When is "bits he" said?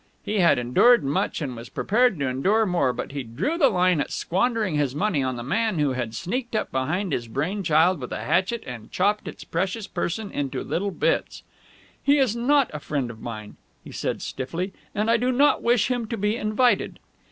10.89-12.17